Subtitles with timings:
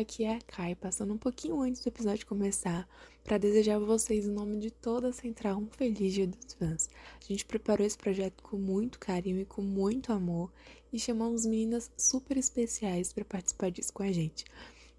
[0.00, 2.88] aqui é a Kai, passando um pouquinho antes do episódio começar,
[3.22, 6.90] para desejar a vocês, em nome de toda a Central, um feliz Dia dos Fãs.
[7.20, 10.50] A gente preparou esse projeto com muito carinho e com muito amor
[10.92, 14.44] e chamamos meninas super especiais para participar disso com a gente.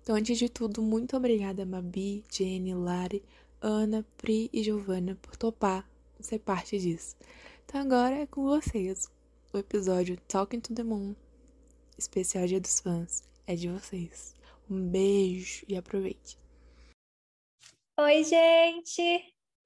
[0.02, 3.24] Então, antes de tudo, muito obrigada, Mabi, Jenny, Lari,
[3.62, 5.88] Ana, Pri e Giovana, por topar
[6.20, 7.16] ser parte disso.
[7.66, 9.10] Então, agora é com vocês.
[9.52, 11.16] O episódio Talking to the Moon,
[11.98, 14.35] especial Dia dos Fãs, é de vocês.
[14.70, 16.40] Um beijo e aproveite.
[18.00, 19.02] Oi, gente!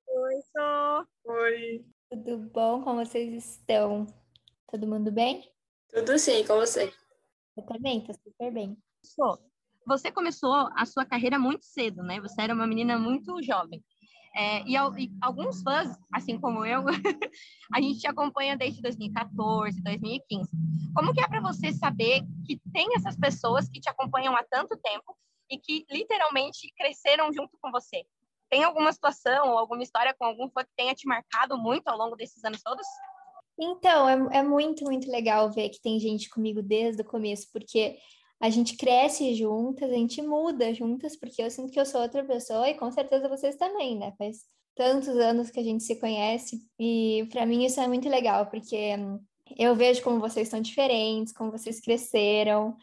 [0.08, 1.06] Oi, Só!
[1.24, 1.86] Oi!
[2.10, 2.84] Tudo bom?
[2.84, 4.06] Como vocês estão?
[4.70, 5.50] Todo mundo bem?
[5.88, 6.94] Tudo sim, com você?
[7.56, 8.78] Eu também, tô super bem.
[9.02, 9.38] Só,
[9.86, 12.20] você começou a sua carreira muito cedo, né?
[12.20, 13.82] Você era uma menina muito jovem.
[14.36, 16.84] É, e, e, alguns fãs, assim como eu,
[17.74, 20.50] a gente te acompanha desde 2014, 2015.
[20.96, 24.78] Como que é para você saber que tem essas pessoas que te acompanham há tanto
[24.78, 25.18] tempo
[25.50, 28.06] e que literalmente cresceram junto com você?
[28.50, 31.98] Tem alguma situação ou alguma história com algum fã que tenha te marcado muito ao
[31.98, 32.86] longo desses anos todos?
[33.60, 37.98] Então, é, é muito, muito legal ver que tem gente comigo desde o começo, porque
[38.40, 42.24] a gente cresce juntas, a gente muda juntas, porque eu sinto que eu sou outra
[42.24, 44.14] pessoa e com certeza vocês também, né?
[44.18, 44.46] Faz
[44.76, 48.96] tantos anos que a gente se conhece e para mim isso é muito legal, porque
[49.58, 52.78] eu vejo como vocês são diferentes, como vocês cresceram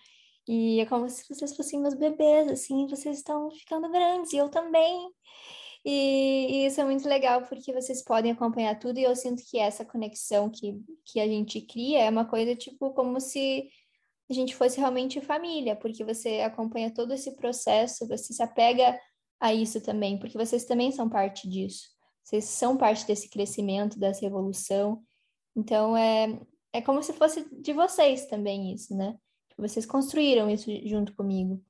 [0.46, 4.48] e é como se vocês fossem meus bebês, assim, vocês estão ficando grandes e eu
[4.48, 5.10] também.
[5.84, 9.58] E, e, isso é muito legal porque vocês podem acompanhar tudo e eu sinto que
[9.58, 13.68] essa conexão que, que a gente cria é uma coisa tipo como se
[14.28, 18.98] a gente fosse realmente família, porque você acompanha todo esse processo, você se apega
[19.38, 21.88] a isso também, porque vocês também são parte disso.
[22.24, 25.02] Vocês são parte desse crescimento, dessa evolução.
[25.54, 26.40] Então, é,
[26.72, 29.16] é como se fosse de vocês também isso, né?
[29.48, 31.62] Tipo, vocês construíram isso junto comigo.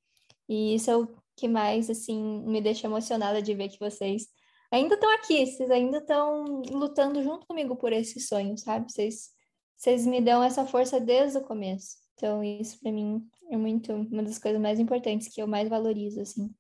[0.49, 4.29] E isso é o que mais, assim, me deixa emocionada de ver que vocês
[4.73, 8.91] ainda estão aqui, vocês ainda estão lutando junto comigo por esse sonho, sabe?
[8.91, 9.31] Vocês,
[9.77, 12.06] vocês me dão essa força desde o começo.
[12.17, 16.21] Então, isso para mim é muito uma das coisas mais importantes que eu mais valorizo,
[16.23, 16.51] assim.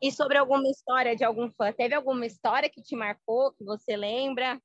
[0.00, 1.72] E sobre alguma história de algum fã?
[1.72, 4.60] Teve alguma história que te marcou, que você lembra?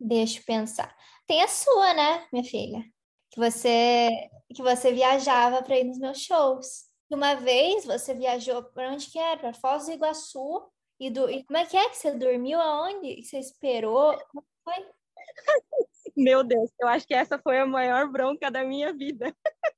[0.00, 0.94] Deixa eu pensar.
[1.26, 2.84] Tem a sua, né, minha filha?
[3.30, 4.10] Que você
[4.54, 6.88] que você viajava para ir nos meus shows.
[7.10, 9.38] Uma vez você viajou para onde que era?
[9.38, 10.62] Para Foz do Iguaçu.
[10.98, 13.22] E, do, e como é que é que você dormiu aonde?
[13.22, 14.16] Você esperou?
[14.30, 14.86] Como foi?
[16.16, 19.34] Meu Deus, eu acho que essa foi a maior bronca da minha vida.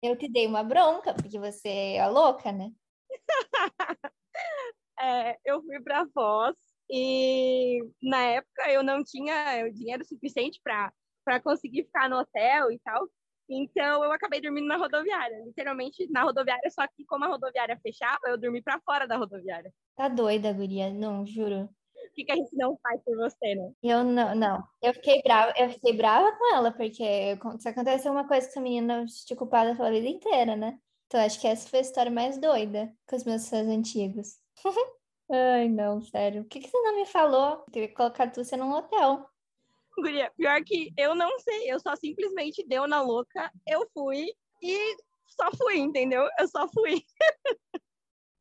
[0.00, 2.70] Eu te dei uma bronca, porque você é louca, né?
[5.00, 6.54] é, eu fui para Foz
[6.88, 13.08] e na época eu não tinha dinheiro suficiente para conseguir ficar no hotel e tal.
[13.48, 18.20] Então eu acabei dormindo na rodoviária, literalmente na rodoviária, só que como a rodoviária fechava,
[18.26, 19.74] eu dormi para fora da rodoviária.
[19.96, 21.68] Tá doida, guria, não, juro
[22.06, 23.72] o que, que a gente não faz por você, né?
[23.82, 24.64] Eu não, não.
[24.82, 28.60] Eu fiquei brava, eu fiquei brava com ela, porque se acontece uma coisa que essa
[28.60, 30.78] menina te culpada pela vida inteira, né?
[31.06, 34.38] Então acho que essa foi a história mais doida com os meus fãs antigos.
[35.30, 36.42] Ai, não, sério.
[36.42, 37.52] O que, que você não me falou?
[37.52, 39.28] Eu teria colocar você num hotel.
[39.96, 44.32] Guria, pior que eu não sei, eu só simplesmente deu na louca, eu fui
[44.62, 46.26] e só fui, entendeu?
[46.38, 47.02] Eu só fui.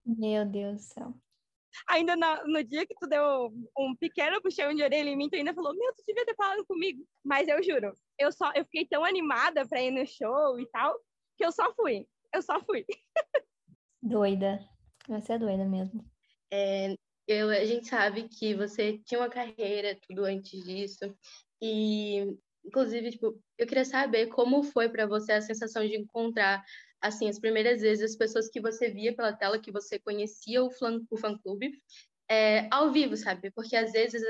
[0.06, 1.27] Meu Deus do céu
[1.88, 5.36] ainda no, no, dia que tu deu um pequeno puxão de orelha em mim, tu
[5.36, 7.04] ainda falou, meu, tu devia ter falado comigo.
[7.24, 10.98] Mas eu juro, eu só eu fiquei tão animada pra ir no show e tal,
[11.38, 12.08] que eu só fui.
[12.34, 12.86] Eu só fui.
[14.02, 14.60] Doida.
[15.08, 16.06] Você é doida mesmo.
[16.52, 16.96] É,
[17.28, 21.14] eu, a gente sabe que você tinha uma carreira, tudo antes disso.
[21.62, 22.26] E,
[22.66, 26.64] inclusive, tipo, eu queria saber como foi para você a sensação de encontrar
[27.02, 30.72] assim, as primeiras vezes, as pessoas que você via pela tela, que você conhecia o
[30.72, 31.38] fã-clube, fã
[32.30, 33.52] é, ao vivo, sabe?
[33.52, 34.22] Porque às vezes,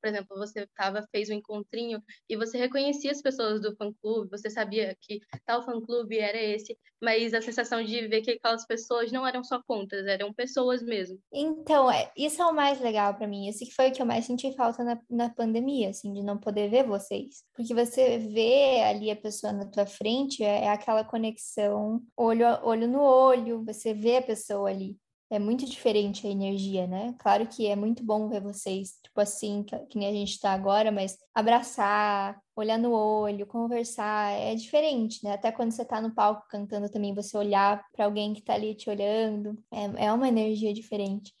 [0.00, 4.50] por exemplo, você tava, fez um encontrinho e você reconhecia as pessoas do fã-clube, você
[4.50, 9.26] sabia que tal fã-clube era esse, mas a sensação de ver que aquelas pessoas não
[9.26, 11.18] eram só contas, eram pessoas mesmo.
[11.32, 13.48] Então, é, isso é o mais legal para mim.
[13.48, 16.38] Esse que foi o que eu mais senti falta na, na pandemia, assim, de não
[16.38, 17.44] poder ver vocês.
[17.54, 22.88] Porque você vê ali a pessoa na tua frente, é, é aquela conexão olho, olho
[22.88, 24.96] no olho, você vê a pessoa ali
[25.30, 27.14] é muito diferente a energia, né?
[27.18, 30.52] Claro que é muito bom ver vocês, tipo assim, que, que nem a gente tá
[30.52, 35.32] agora, mas abraçar, olhar no olho, conversar, é diferente, né?
[35.32, 38.74] Até quando você tá no palco cantando também, você olhar para alguém que tá ali
[38.74, 41.32] te olhando, é, é uma energia diferente.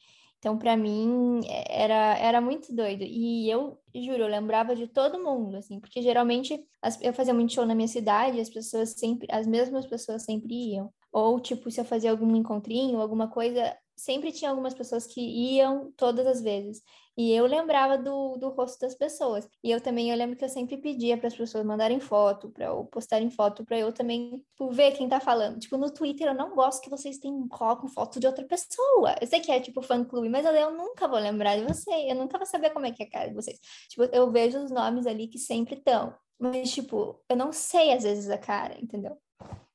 [0.44, 3.02] Então, para mim, é, era, era muito doido.
[3.02, 7.54] E eu, juro, eu lembrava de todo mundo, assim, porque geralmente as, eu fazia muito
[7.54, 10.92] show na minha cidade, as pessoas sempre, as mesmas pessoas sempre iam.
[11.14, 15.92] Ou tipo, se eu fazia algum encontrinho, alguma coisa, sempre tinha algumas pessoas que iam
[15.96, 16.82] todas as vezes.
[17.16, 19.48] E eu lembrava do, do rosto das pessoas.
[19.62, 22.64] E eu também, eu lembro que eu sempre pedia para as pessoas mandarem foto, para
[22.66, 25.60] eu postarem foto, para eu também tipo, ver quem tá falando.
[25.60, 27.46] Tipo, no Twitter eu não gosto que vocês tenham,
[27.94, 29.14] foto de outra pessoa.
[29.20, 32.10] Eu sei que é tipo fã-clube, mas eu, eu nunca vou lembrar de você.
[32.10, 33.60] Eu nunca vou saber como é que é a cara de vocês.
[33.88, 36.12] Tipo, eu vejo os nomes ali que sempre estão.
[36.40, 39.16] Mas, tipo, eu não sei às vezes a cara, entendeu?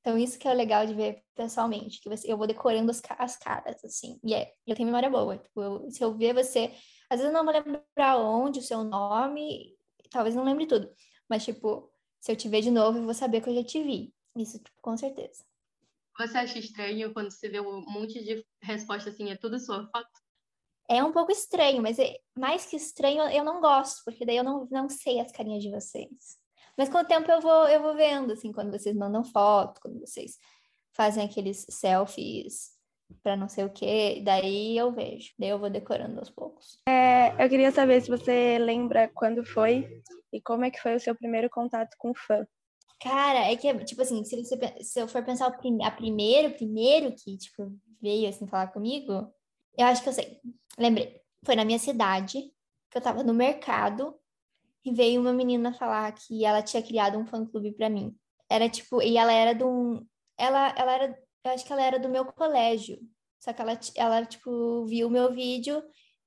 [0.10, 3.38] Então, isso que é legal de ver pessoalmente, que você, eu vou decorando as, as
[3.38, 4.20] caras, assim.
[4.24, 5.38] E é, eu tenho memória boa.
[5.38, 6.74] Tipo, eu, se eu ver você,
[7.08, 9.78] às vezes eu não vou lembrar onde, o seu nome,
[10.10, 10.92] talvez não lembre tudo.
[11.30, 13.84] Mas, tipo, se eu te ver de novo, eu vou saber que eu já te
[13.84, 14.12] vi.
[14.36, 15.46] Isso, tipo, com certeza.
[16.18, 20.10] Você acha estranho quando você vê um monte de resposta assim, é tudo sua foto?
[20.90, 24.44] É um pouco estranho, mas é, mais que estranho, eu não gosto, porque daí eu
[24.44, 26.39] não, não sei as carinhas de vocês.
[26.80, 30.00] Mas com o tempo eu vou, eu vou vendo, assim, quando vocês mandam foto, quando
[30.00, 30.38] vocês
[30.94, 32.70] fazem aqueles selfies
[33.22, 36.80] para não sei o que, daí eu vejo, daí eu vou decorando aos poucos.
[36.88, 41.00] É, eu queria saber se você lembra quando foi e como é que foi o
[41.02, 42.48] seu primeiro contato com fã.
[43.02, 47.38] Cara, é que, tipo assim, se, você, se eu for pensar a primeiro, primeiro que,
[47.38, 49.30] tipo, veio, assim, falar comigo,
[49.78, 50.40] eu acho que eu sei.
[50.78, 51.20] Lembrei.
[51.44, 52.42] Foi na minha cidade,
[52.90, 54.16] que eu tava no mercado,
[54.86, 58.16] e veio uma menina falar que ela tinha criado um fã-clube para mim.
[58.50, 60.06] Era tipo, e ela era de um.
[60.38, 61.20] Ela, ela era.
[61.44, 63.00] Eu acho que ela era do meu colégio.
[63.40, 65.84] Só que ela, ela tipo, viu o meu vídeo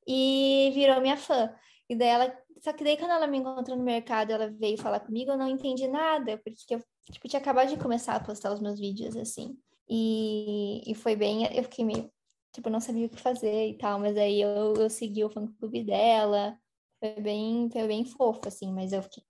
[0.06, 1.54] e virou minha fã.
[1.88, 2.38] E daí ela.
[2.60, 5.48] Só que daí quando ela me encontrou no mercado, ela veio falar comigo, eu não
[5.48, 9.58] entendi nada, porque eu tipo, tinha acabado de começar a postar os meus vídeos assim.
[9.88, 11.44] E, e foi bem.
[11.54, 12.10] Eu fiquei meio.
[12.52, 15.84] Tipo, não sabia o que fazer e tal, mas aí eu, eu segui o fã-clube
[15.84, 16.56] dela.
[17.02, 19.24] Foi bem, foi bem fofo, assim, mas eu fiquei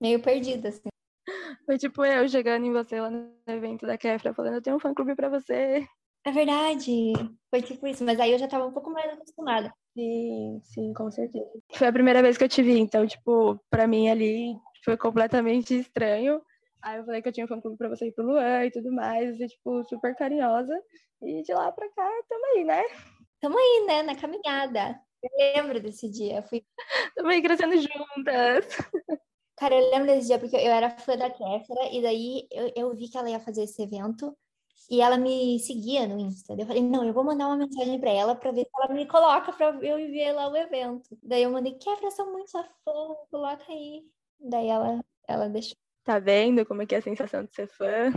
[0.00, 0.88] meio perdida, assim.
[1.66, 4.80] Foi tipo eu chegando em você lá no evento da Kefra, falando, eu tenho um
[4.80, 5.84] fã-clube pra você.
[6.24, 7.12] É verdade,
[7.50, 9.72] foi tipo isso, mas aí eu já tava um pouco mais acostumada.
[9.94, 11.50] Sim, sim, com certeza.
[11.74, 15.76] Foi a primeira vez que eu te vi, então, tipo, pra mim ali foi completamente
[15.76, 16.40] estranho.
[16.82, 18.92] Aí eu falei que eu tinha um fã-clube pra você ir pro Luan e tudo
[18.92, 20.80] mais, e, tipo, super carinhosa.
[21.20, 22.82] E de lá pra cá, tamo aí, né?
[23.40, 25.00] Tamo aí, né, na caminhada.
[25.22, 26.38] Eu lembro desse dia.
[26.38, 26.64] Eu fui.
[27.14, 28.66] Também crescendo juntas.
[29.56, 32.96] Cara, eu lembro desse dia porque eu era fã da Kéfera e daí eu, eu
[32.96, 34.34] vi que ela ia fazer esse evento
[34.90, 36.54] e ela me seguia no Insta.
[36.58, 39.06] Eu falei, não, eu vou mandar uma mensagem para ela para ver se ela me
[39.06, 41.16] coloca para eu ver lá o evento.
[41.22, 44.02] Daí eu mandei, Kéfera, sou muito sua fã, coloca aí.
[44.40, 45.76] Daí ela, ela deixou.
[46.02, 48.10] Tá vendo como é que é a sensação de ser fã?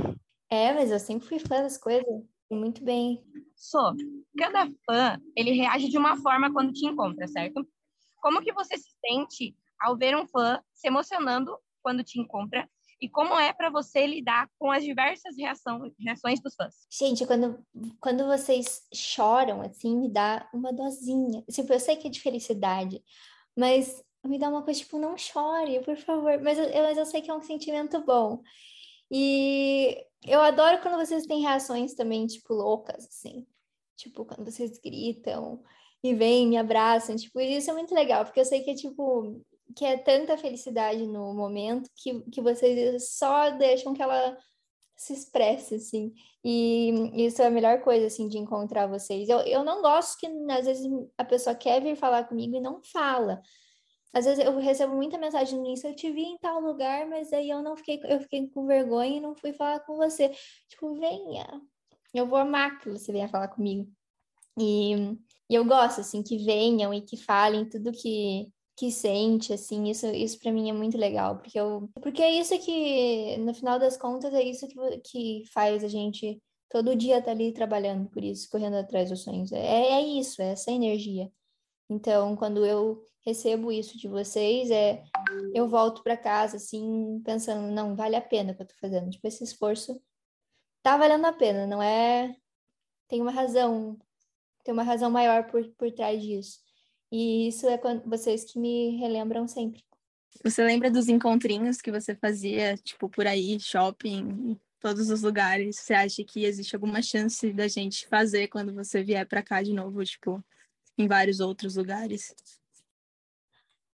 [0.50, 2.06] É, mas eu sempre fui fã das coisas.
[2.54, 3.24] Muito bem.
[3.56, 3.94] Sou.
[4.38, 7.68] Cada fã, ele reage de uma forma quando te encontra, certo?
[8.22, 12.68] Como que você se sente ao ver um fã se emocionando quando te encontra?
[13.04, 16.88] E como é para você lidar com as diversas reação, reações dos fãs?
[16.90, 17.62] Gente, quando,
[18.00, 21.44] quando vocês choram, assim, me dá uma dosinha.
[21.52, 23.04] Tipo, eu sei que é de felicidade,
[23.58, 26.40] mas me dá uma coisa, tipo, não chore, por favor.
[26.42, 28.42] Mas eu, mas eu sei que é um sentimento bom.
[29.16, 33.46] E eu adoro quando vocês têm reações também, tipo, loucas, assim.
[33.96, 35.64] Tipo, quando vocês gritam
[36.04, 37.16] e vêm, me abraçam.
[37.16, 39.40] Tipo, isso é muito legal, porque eu sei que é, tipo,
[39.76, 44.36] que é tanta felicidade no momento que, que vocês só deixam que ela
[44.96, 46.12] se expresse, assim.
[46.44, 49.30] E isso é a melhor coisa, assim, de encontrar vocês.
[49.30, 50.90] Eu, eu não gosto que, às vezes,
[51.20, 53.44] a pessoa quer vir falar comigo e não fala.
[54.14, 57.34] Às vezes eu recebo muita mensagem no Insta, eu te vi em tal lugar, mas
[57.34, 60.32] aí eu não fiquei, eu fiquei com vergonha e não fui falar com você.
[60.70, 61.48] Tipo, venha.
[62.14, 63.92] Eu vou amar que você venha falar comigo.
[64.60, 64.94] E,
[65.50, 70.06] e eu gosto, assim, que venham e que falem tudo que, que sente, assim, isso,
[70.08, 73.98] isso para mim é muito legal, porque eu, porque é isso que, no final das
[73.98, 76.40] contas, é isso que, que faz a gente
[76.74, 79.52] todo dia tá ali trabalhando por isso, correndo atrás dos sonhos.
[79.52, 81.32] É, é isso, é essa energia.
[81.88, 85.04] Então, quando eu recebo isso de vocês, é
[85.54, 89.10] eu volto para casa assim, pensando, não, vale a pena o que eu tô fazendo.
[89.10, 90.02] Tipo, esse esforço
[90.82, 92.36] tá valendo a pena, não é
[93.08, 93.98] tem uma razão,
[94.64, 96.60] tem uma razão maior por, por trás disso.
[97.12, 99.84] E isso é quando, vocês que me relembram sempre.
[100.44, 105.78] Você lembra dos encontrinhos que você fazia, tipo, por aí, shopping, todos os lugares?
[105.78, 109.74] Você acha que existe alguma chance da gente fazer quando você vier para cá de
[109.74, 110.44] novo, tipo,
[110.98, 112.36] em vários outros lugares?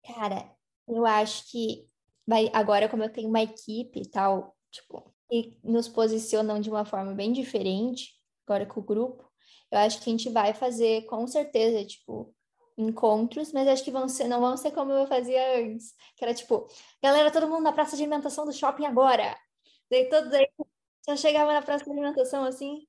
[0.06, 0.50] Cara,
[0.88, 1.86] eu acho que
[2.26, 6.84] vai, agora, como eu tenho uma equipe e tal, tipo, e nos posicionam de uma
[6.84, 8.14] forma bem diferente,
[8.46, 9.28] agora com o grupo,
[9.70, 12.34] eu acho que a gente vai fazer com certeza, tipo,
[12.78, 16.34] encontros, mas acho que vão ser, não vão ser como eu fazia antes, que era
[16.34, 16.68] tipo,
[17.02, 19.36] galera, todo mundo na praça de alimentação do shopping agora.
[19.90, 20.48] Daí todos aí
[21.08, 22.86] Já chegava na praça de alimentação assim,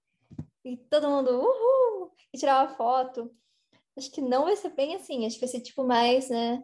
[0.65, 3.31] e todo mundo, uhul, e tirava foto.
[3.97, 6.63] Acho que não vai ser bem assim, acho que vai ser tipo mais, né?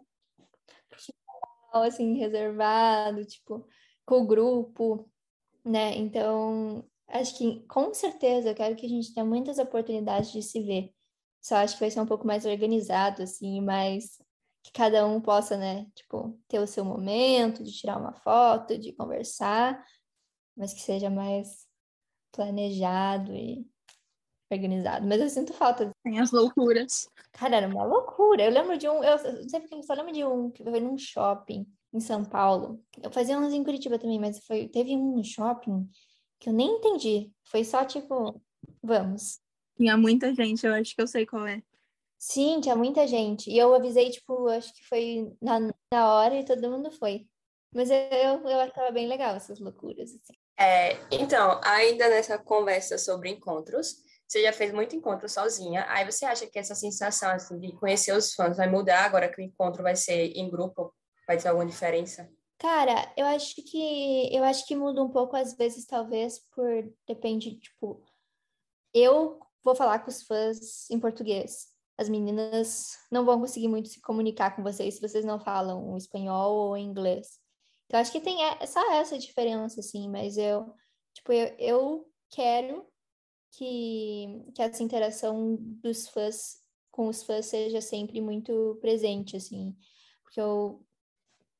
[1.72, 3.66] Assim, reservado, tipo,
[4.06, 5.10] com o grupo,
[5.64, 5.96] né?
[5.96, 10.62] Então, acho que com certeza eu quero que a gente tenha muitas oportunidades de se
[10.62, 10.94] ver.
[11.40, 14.18] Só acho que vai ser um pouco mais organizado, assim, mais
[14.62, 18.92] que cada um possa, né, tipo, ter o seu momento de tirar uma foto, de
[18.94, 19.84] conversar,
[20.56, 21.66] mas que seja mais
[22.32, 23.66] planejado e
[24.50, 25.06] organizado.
[25.06, 25.90] Mas eu sinto falta.
[26.02, 27.08] Tem as loucuras.
[27.32, 28.44] Cara, era uma loucura.
[28.44, 30.80] Eu lembro de um, eu não sei porque eu só lembro de um que foi
[30.80, 32.82] num shopping em São Paulo.
[33.02, 35.88] Eu fazia uns em Curitiba também, mas foi, teve um no shopping
[36.38, 37.30] que eu nem entendi.
[37.44, 38.40] Foi só tipo,
[38.82, 39.40] vamos.
[39.76, 41.62] Tinha muita gente, eu acho que eu sei qual é.
[42.18, 43.50] Sim, tinha muita gente.
[43.50, 45.60] E eu avisei, tipo, acho que foi na,
[45.92, 47.26] na hora e todo mundo foi.
[47.74, 50.32] Mas eu, eu achava bem legal essas loucuras, assim.
[50.58, 56.24] É, então, ainda nessa conversa sobre encontros, você já fez muito encontro sozinha, aí você
[56.24, 59.82] acha que essa sensação assim, de conhecer os fãs vai mudar agora que o encontro
[59.82, 60.94] vai ser em grupo?
[61.26, 62.30] Vai ter alguma diferença?
[62.58, 67.58] Cara, eu acho que eu acho que muda um pouco às vezes, talvez, por depende,
[67.58, 68.02] tipo,
[68.92, 74.00] eu vou falar com os fãs em português as meninas não vão conseguir muito se
[74.00, 77.38] comunicar com vocês se vocês não falam espanhol ou inglês.
[77.86, 80.74] Então, acho que tem só essa diferença, assim, mas eu,
[81.12, 82.86] tipo, eu, eu quero
[83.56, 89.76] que, que essa interação dos fãs com os fãs seja sempre muito presente, assim,
[90.22, 90.84] porque eu,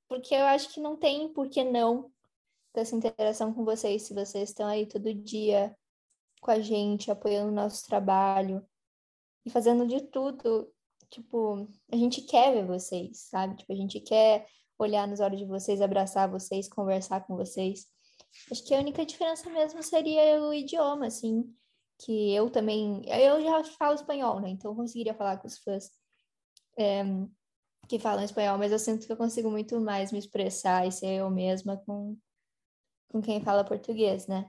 [0.09, 2.11] porque eu acho que não tem por que não
[2.73, 5.77] dessa interação com vocês, se vocês estão aí todo dia
[6.41, 8.65] com a gente, apoiando o nosso trabalho,
[9.45, 10.71] e fazendo de tudo.
[11.11, 13.57] Tipo, a gente quer ver vocês, sabe?
[13.57, 14.47] Tipo, a gente quer
[14.79, 17.87] olhar nos olhos de vocês, abraçar vocês, conversar com vocês.
[18.51, 21.45] Acho que a única diferença mesmo seria o idioma, assim,
[21.99, 24.51] que eu também, eu já falo espanhol, né?
[24.51, 25.91] Então eu conseguiria falar com os fãs
[26.79, 27.05] é,
[27.89, 31.19] que falam espanhol, mas eu sinto que eu consigo muito mais me expressar e ser
[31.19, 32.17] eu mesma com,
[33.09, 34.49] com quem fala português, né?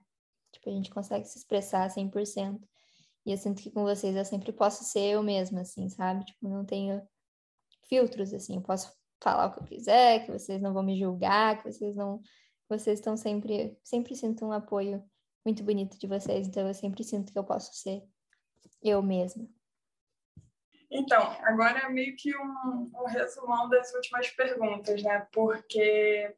[0.52, 2.60] Tipo, a gente consegue se expressar 100%.
[3.26, 6.26] E eu sinto que com vocês eu sempre posso ser eu mesma, assim, sabe?
[6.26, 7.02] Tipo, não tenho
[7.88, 11.58] filtros, assim, eu posso falar o que eu quiser, que vocês não vão me julgar,
[11.58, 12.22] que vocês não.
[12.70, 13.78] Vocês estão sempre.
[13.84, 15.04] Sempre sinto um apoio
[15.46, 18.04] muito bonito de vocês, então eu sempre sinto que eu posso ser
[18.82, 19.48] eu mesma.
[20.90, 25.28] Então, agora é meio que um, um resumão das últimas perguntas, né?
[25.32, 26.34] Porque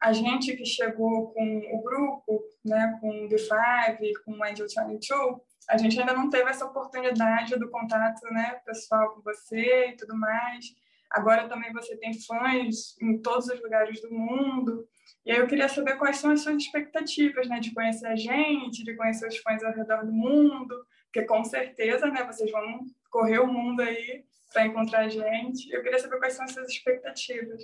[0.00, 4.66] a gente que chegou com o grupo, né, com o The Five, com o Angel
[4.66, 9.96] 22, a gente ainda não teve essa oportunidade do contato né, pessoal com você e
[9.96, 10.66] tudo mais.
[11.12, 14.86] Agora também você tem fãs em todos os lugares do mundo.
[15.24, 18.82] E aí eu queria saber quais são as suas expectativas, né, de conhecer a gente,
[18.82, 23.38] de conhecer os fãs ao redor do mundo, porque com certeza, né, vocês vão correr
[23.38, 25.70] o mundo aí para encontrar a gente.
[25.70, 27.62] Eu queria saber quais são as suas expectativas.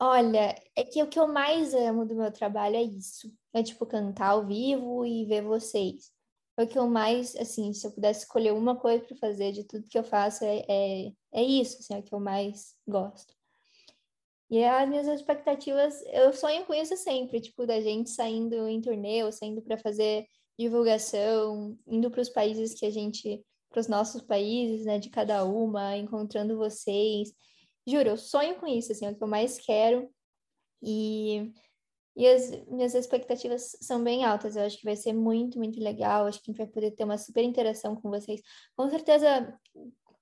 [0.00, 3.28] Olha, é que o que eu mais amo do meu trabalho é isso.
[3.52, 6.12] É tipo cantar ao vivo e ver vocês
[6.58, 9.64] é o que eu mais, assim, se eu pudesse escolher uma coisa para fazer de
[9.64, 13.32] tudo que eu faço, é, é, é isso, assim, é o que eu mais gosto.
[14.50, 19.22] E as minhas expectativas, eu sonho com isso sempre, tipo, da gente saindo em turnê,
[19.22, 20.26] ou saindo para fazer
[20.58, 25.44] divulgação, indo para os países que a gente, para os nossos países, né, de cada
[25.44, 27.32] uma, encontrando vocês.
[27.86, 30.10] Juro, eu sonho com isso, assim, é o que eu mais quero.
[30.82, 31.52] E
[32.18, 34.56] e as minhas expectativas são bem altas.
[34.56, 36.26] Eu acho que vai ser muito, muito legal.
[36.26, 38.42] Acho que a gente vai poder ter uma super interação com vocês.
[38.76, 39.56] Com certeza,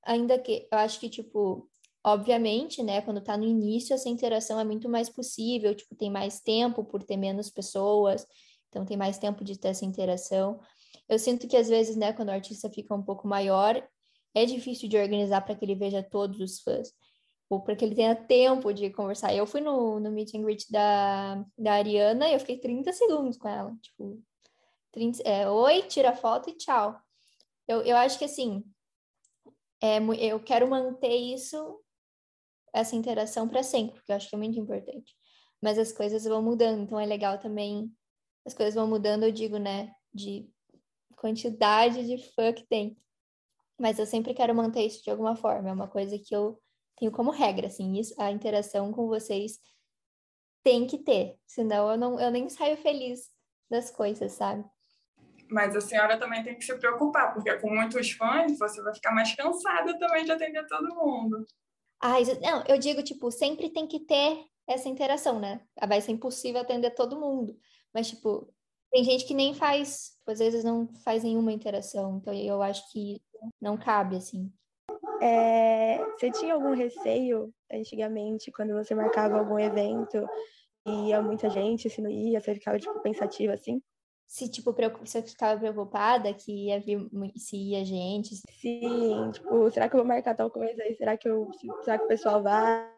[0.05, 1.67] ainda que eu acho que, tipo,
[2.05, 5.75] obviamente, né, quando tá no início, essa interação é muito mais possível.
[5.75, 8.27] Tipo, tem mais tempo por ter menos pessoas.
[8.69, 10.61] Então, tem mais tempo de ter essa interação.
[11.09, 13.83] Eu sinto que, às vezes, né, quando o artista fica um pouco maior,
[14.35, 16.93] é difícil de organizar para que ele veja todos os fãs
[17.49, 19.35] ou para que ele tenha tempo de conversar.
[19.35, 23.37] Eu fui no, no meet and greet da, da Ariana e eu fiquei 30 segundos
[23.37, 23.75] com ela.
[23.81, 24.23] Tipo,
[24.93, 27.01] 30, é, oi, tira foto e tchau.
[27.69, 28.65] Eu, eu acho que assim,
[29.81, 31.81] é, eu quero manter isso,
[32.73, 35.15] essa interação para sempre, porque eu acho que é muito importante.
[35.63, 37.93] Mas as coisas vão mudando, então é legal também.
[38.45, 39.93] As coisas vão mudando, eu digo, né?
[40.13, 40.49] De
[41.17, 42.97] quantidade de fã que tem.
[43.79, 45.69] Mas eu sempre quero manter isso de alguma forma.
[45.69, 46.61] É uma coisa que eu
[46.97, 49.59] tenho como regra, assim, isso, a interação com vocês
[50.63, 53.31] tem que ter, senão eu, não, eu nem saio feliz
[53.71, 54.65] das coisas, sabe?
[55.49, 59.13] Mas a senhora também tem que se preocupar, porque com muitos fãs você vai ficar
[59.13, 61.47] mais cansada também de atender todo mundo.
[62.01, 65.61] Ai, não, eu digo, tipo, sempre tem que ter essa interação, né?
[65.87, 67.57] Vai ser impossível atender todo mundo.
[67.95, 68.53] Mas, tipo,
[68.91, 73.21] Tem gente que nem faz, às vezes não faz nenhuma interação, então eu acho que
[73.61, 74.53] não cabe, assim.
[75.21, 80.27] É, você tinha algum receio antigamente, quando você marcava algum evento
[80.87, 83.83] e ia muita gente, se não ia, você ficava, tipo, pensativa, assim?
[84.27, 88.35] Se, tipo, se eu ficava preocupada que ia vir, se ia gente.
[88.51, 90.95] Sim, tipo, será que eu vou marcar tal coisa aí?
[90.97, 91.49] Será que, eu,
[91.83, 92.91] será que o pessoal vai?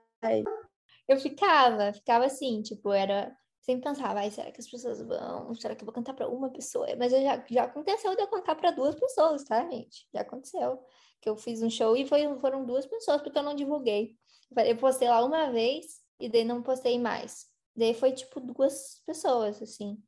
[1.07, 3.35] Eu ficava, ficava assim, tipo, era
[3.69, 5.55] sempre pensava, ai, será que as pessoas vão?
[5.55, 6.87] Será que eu vou cantar para uma pessoa?
[6.99, 10.09] Mas já, já aconteceu de eu cantar para duas pessoas, tá, gente?
[10.13, 10.81] Já aconteceu.
[11.21, 14.17] Que eu fiz um show e foi, foram duas pessoas, porque eu não divulguei.
[14.67, 17.47] Eu postei lá uma vez e daí não postei mais.
[17.77, 20.03] Daí foi tipo duas pessoas, assim.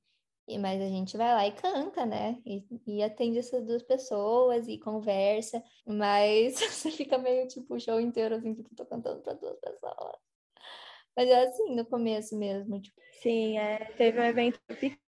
[0.49, 2.40] E, mas a gente vai lá e canta, né?
[2.45, 5.62] E, e atende essas duas pessoas e conversa.
[5.87, 10.17] Mas você fica meio tipo o show inteiro, assim, tipo, tô cantando para duas pessoas.
[11.17, 12.81] Mas é assim, no começo mesmo.
[12.81, 13.00] Tipo.
[13.23, 14.59] Sim, é, teve um evento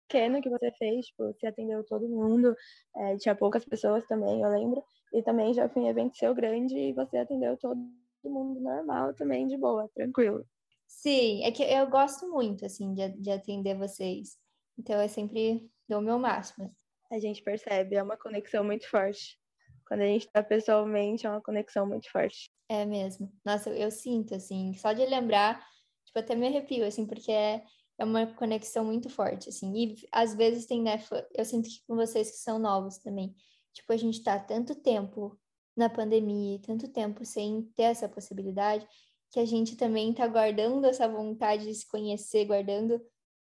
[0.08, 2.56] pequeno que você fez, tipo, você atendeu todo mundo,
[2.96, 4.82] é, tinha poucas pessoas também, eu lembro.
[5.12, 7.78] E também já fui em evento seu grande e você atendeu todo
[8.24, 10.44] mundo normal também, de boa, tranquilo.
[10.86, 14.38] Sim, é que eu gosto muito, assim, de, de atender vocês.
[14.78, 16.74] Então, eu sempre dou o meu máximo.
[17.10, 19.38] A gente percebe, é uma conexão muito forte.
[19.86, 22.50] Quando a gente está pessoalmente, é uma conexão muito forte.
[22.68, 23.32] É mesmo.
[23.44, 25.62] Nossa, eu, eu sinto, assim, só de lembrar
[26.08, 27.62] tipo, até me arrepio, assim, porque é,
[27.98, 29.72] é uma conexão muito forte, assim.
[29.76, 31.02] E às vezes tem, né,
[31.34, 33.34] eu sinto que com vocês que são novos também,
[33.72, 35.38] tipo, a gente tá tanto tempo
[35.76, 38.86] na pandemia, tanto tempo sem ter essa possibilidade,
[39.30, 43.00] que a gente também tá guardando essa vontade de se conhecer, guardando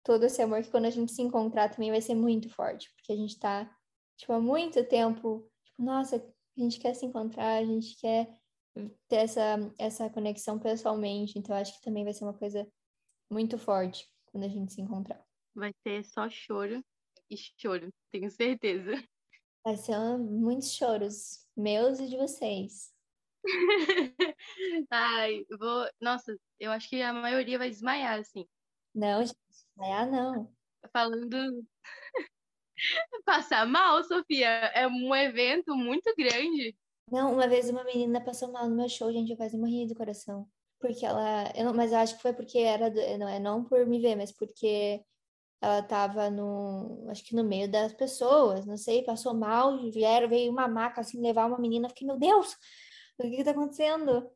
[0.02, 3.12] todo esse amor que quando a gente se encontrar também vai ser muito forte, porque
[3.12, 3.71] a gente tá,
[4.16, 8.28] tipo, há muito tempo, tipo, nossa, a gente quer se encontrar, a gente quer
[9.09, 11.38] ter essa, essa conexão pessoalmente.
[11.38, 12.66] Então, acho que também vai ser uma coisa
[13.31, 15.22] muito forte quando a gente se encontrar.
[15.55, 16.83] Vai ter só choro
[17.31, 18.92] e choro, tenho certeza.
[19.64, 22.92] Vai ser muitos choros, meus e de vocês.
[24.90, 25.88] Ai, vou.
[26.01, 28.46] Nossa, eu acho que a maioria vai desmaiar, assim.
[28.94, 30.53] Não, gente, desmaiar não.
[30.92, 31.64] Falando.
[33.25, 36.77] Passar mal, Sofia, é um evento muito grande.
[37.11, 39.94] Não, uma vez uma menina passou mal no meu show, gente, eu quase morri do
[39.94, 40.48] coração.
[40.81, 41.53] Porque ela.
[41.55, 42.90] Eu não, mas eu acho que foi porque era.
[43.16, 45.05] Não, é não por me ver, mas porque
[45.62, 47.07] ela tava no.
[47.09, 51.22] Acho que no meio das pessoas, não sei, passou mal, vieram, veio uma maca assim
[51.22, 51.88] levar uma menina.
[51.88, 52.53] Fiquei, meu Deus,
[53.16, 54.29] o que que tá acontecendo?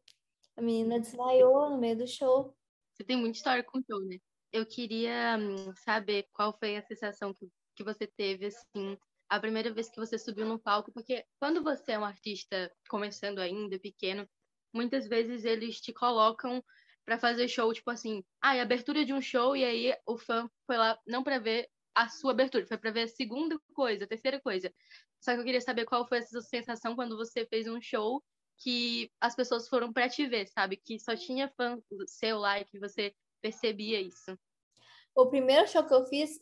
[0.57, 2.57] A menina desmaiou no meio do show.
[2.95, 4.19] Você tem muita história com o show, né?
[4.53, 8.97] Eu queria hum, saber qual foi a sensação que, que você teve, assim,
[9.29, 13.41] a primeira vez que você subiu no palco, porque quando você é um artista começando
[13.41, 14.27] ainda, pequeno,
[14.73, 16.63] muitas vezes eles te colocam
[17.07, 20.51] para fazer show, tipo assim, ah, é abertura de um show, e aí o fã
[20.67, 24.09] foi lá não para ver a sua abertura, foi para ver a segunda coisa, a
[24.09, 24.75] terceira coisa.
[25.21, 28.23] Só que eu queria saber qual foi essa sensação quando você fez um show
[28.59, 30.77] que as pessoas foram para te ver, sabe?
[30.77, 34.37] Que só tinha fã seu lá e que você percebia isso.
[35.15, 36.41] O primeiro show que eu fiz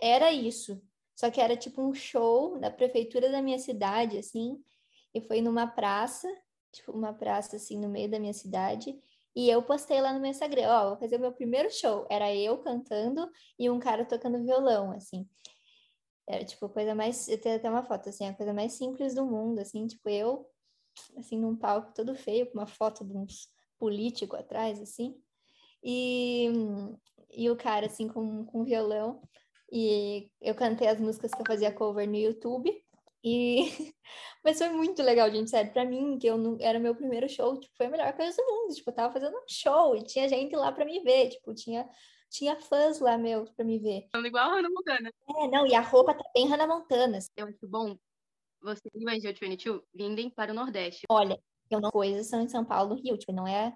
[0.00, 0.82] era isso.
[1.14, 4.62] Só que era tipo um show da prefeitura da minha cidade, assim,
[5.14, 6.28] e foi numa praça,
[6.72, 8.98] tipo uma praça assim no meio da minha cidade.
[9.34, 12.06] E eu postei lá no meu Instagram, ó, vou fazer o meu primeiro show.
[12.10, 15.26] Era eu cantando e um cara tocando violão, assim.
[16.28, 19.26] Era tipo coisa mais, eu tenho até uma foto assim, a coisa mais simples do
[19.26, 20.46] mundo, assim, tipo eu
[21.16, 25.16] assim num palco todo feio com uma foto de uns político atrás, assim.
[25.82, 26.48] E
[27.34, 29.22] e o cara assim com com violão
[29.72, 32.70] e eu cantei as músicas que eu fazia cover no YouTube.
[33.24, 33.64] E
[34.44, 37.58] mas foi muito legal, gente, sério, para mim, que eu não era meu primeiro show,
[37.58, 40.28] tipo, foi a melhor coisa do mundo, tipo, eu tava fazendo um show e tinha
[40.28, 41.88] gente lá para me ver, tipo, tinha
[42.32, 44.08] tinha fãs lá meu para me ver.
[44.10, 45.12] Falando igual a Hannah Montana.
[45.36, 47.18] É, não, e a roupa tá bem Hannah Montana.
[47.36, 47.94] Eu acho bom
[48.62, 51.04] você e o Angel 22 vindem para o Nordeste.
[51.10, 51.38] Olha,
[51.70, 53.74] eu não coisas são em São Paulo, Rio, tipo, não é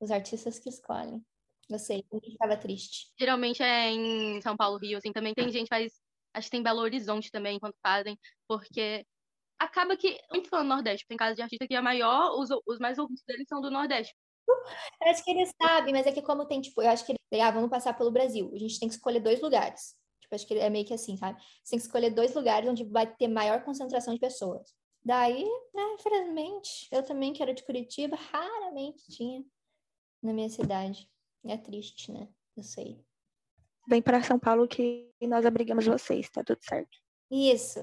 [0.00, 1.24] os artistas que escolhem.
[1.68, 3.12] Eu sei, ninguém estava triste.
[3.18, 5.92] Geralmente é em São Paulo, Rio, assim, também tem gente faz,
[6.38, 9.04] acho que tem Belo Horizonte também, enquanto fazem, porque
[9.58, 12.98] acaba que, muito falando Nordeste, tem casa de artista que a maior, os, os mais
[12.98, 14.14] ouvidos deles são do Nordeste.
[15.02, 17.44] Eu acho que eles sabem, mas é que como tem, tipo, eu acho que eles,
[17.44, 19.94] ah, vamos passar pelo Brasil, a gente tem que escolher dois lugares.
[20.20, 21.40] Tipo, acho que é meio que assim, sabe?
[21.62, 24.74] Você tem que escolher dois lugares onde vai ter maior concentração de pessoas.
[25.04, 29.44] Daí, né, infelizmente, eu também que era de Curitiba, raramente tinha
[30.22, 31.08] na minha cidade.
[31.44, 32.28] É triste, né?
[32.56, 33.02] Eu sei.
[33.88, 36.98] Vem para São Paulo que nós abrigamos vocês, tá tudo certo.
[37.30, 37.80] Isso.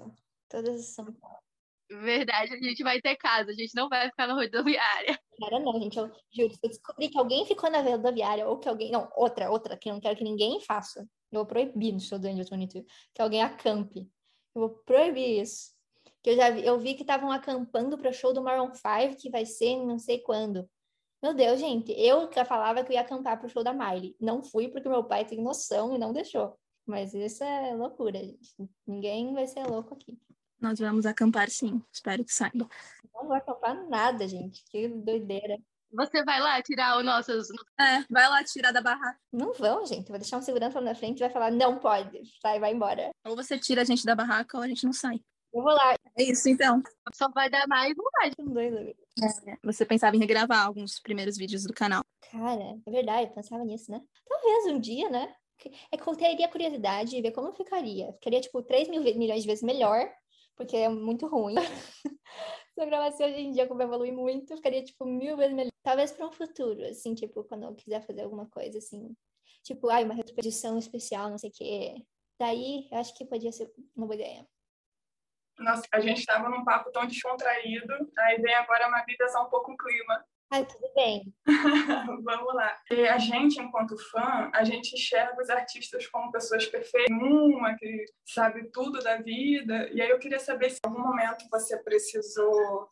[0.47, 1.39] Todas São Paulo.
[1.89, 5.19] Verdade, a gente vai ter casa, a gente não vai ficar na rodoviária.
[5.43, 5.97] Era não, gente.
[5.97, 8.91] Eu juro, se eu descobrir que alguém ficou na rodoviária ou que alguém.
[8.91, 11.01] Não, outra, outra, que eu não quero que ninguém faça.
[11.31, 14.07] Eu vou proibir no show do Angel 22 que alguém acampe.
[14.53, 15.73] Eu vou proibir isso.
[16.21, 19.19] Que eu já vi, eu vi que estavam acampando para o show do Maroon 5,
[19.19, 20.69] que vai ser não sei quando.
[21.25, 24.15] Meu Deus, gente, eu já falava que eu ia acampar para o show da Miley.
[24.21, 26.55] Não fui porque meu pai tem noção e não deixou.
[26.85, 28.53] Mas isso é loucura, gente.
[28.85, 30.15] Ninguém vai ser louco aqui.
[30.61, 32.69] Nós vamos acampar sim, espero que saiba.
[33.11, 34.63] Não vou acampar nada, gente.
[34.69, 35.57] Que doideira.
[35.93, 37.47] Você vai lá tirar os nossos.
[37.81, 39.19] É, vai lá tirar da barraca.
[39.33, 40.09] Não vão, gente.
[40.09, 43.09] Vou deixar um segurança lá na frente e vai falar: não pode, sai, vai embora.
[43.25, 45.19] Ou você tira a gente da barraca ou a gente não sai.
[45.51, 45.95] Eu vou lá.
[46.19, 46.83] É isso, então.
[47.15, 48.35] Só vai dar mais vontade.
[48.38, 49.04] Um dois, dois.
[49.21, 52.04] É, você pensava em regravar alguns primeiros vídeos do canal.
[52.32, 54.01] Cara, é verdade, eu pensava nisso, né?
[54.28, 55.34] Talvez um dia, né?
[55.91, 58.12] É que eu teria curiosidade de ver como ficaria.
[58.13, 60.12] Ficaria, tipo, 3 mil milhões de vezes melhor,
[60.56, 61.56] porque é muito ruim.
[62.75, 65.71] Se eu gravasse hoje em dia, como evolui muito, ficaria, tipo, mil vezes melhor.
[65.82, 69.15] Talvez para um futuro, assim, tipo, quando eu quiser fazer alguma coisa, assim.
[69.63, 71.95] Tipo, ai, uma retroposição especial, não sei o quê.
[72.38, 74.45] Daí, eu acho que podia ser uma boa ideia.
[75.59, 79.49] Nossa, a gente estava num papo tão descontraído, aí vem agora uma vida só um
[79.49, 80.23] pouco o clima.
[80.51, 81.33] Ai, tudo bem.
[82.23, 82.77] Vamos lá.
[82.91, 88.05] E a gente, enquanto fã, a gente enxerga os artistas como pessoas perfeitas, uma que
[88.25, 89.89] sabe tudo da vida.
[89.91, 92.87] E aí eu queria saber se em algum momento você precisou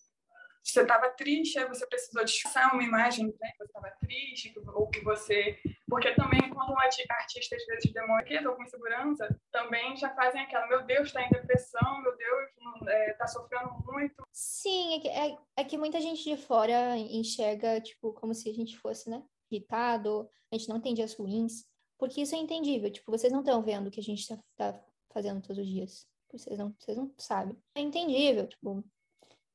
[0.71, 5.01] você estava triste, você precisou disfarçar uma imagem né, que você estava triste, ou que
[5.01, 5.59] você.
[5.87, 10.83] Porque também, quando um artista às vezes demonstra alguma insegurança, também já fazem aquela: meu
[10.85, 12.49] Deus, está em depressão, meu Deus,
[12.79, 14.25] está é, tá sofrendo muito.
[14.31, 18.53] Sim, é que, é, é que muita gente de fora enxerga, tipo, como se a
[18.53, 19.21] gente fosse, né,
[19.51, 21.65] irritado, a gente não tem dias ruins,
[21.99, 24.79] porque isso é entendível, tipo, vocês não estão vendo o que a gente está tá
[25.11, 26.07] fazendo todos os dias.
[26.31, 27.55] Vocês não, vocês não sabem.
[27.75, 28.83] É entendível, tipo,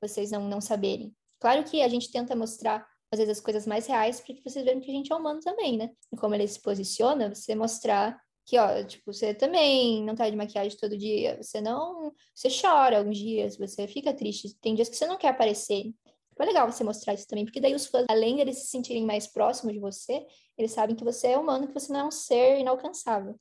[0.00, 1.14] vocês não, não saberem.
[1.40, 4.64] Claro que a gente tenta mostrar, às vezes, as coisas mais reais para que vocês
[4.64, 5.90] vejam que a gente é humano também, né?
[6.12, 10.36] E como ele se posiciona, você mostrar que, ó, tipo, você também não tá de
[10.36, 12.12] maquiagem todo dia, você não.
[12.34, 15.92] Você chora alguns dias, você fica triste, tem dias que você não quer aparecer.
[16.36, 19.04] Foi legal você mostrar isso também, porque daí os fãs, além de eles se sentirem
[19.04, 20.24] mais próximos de você,
[20.56, 23.38] eles sabem que você é humano, que você não é um ser inalcançável.